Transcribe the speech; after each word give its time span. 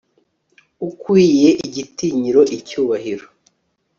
ukwiye 0.87 1.49
igitinyiro, 1.67 2.41
icyubahiro 2.57 3.25